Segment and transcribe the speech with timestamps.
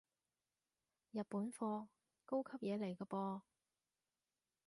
[1.13, 1.85] 日本貨，
[2.25, 3.41] 高級嘢嚟個噃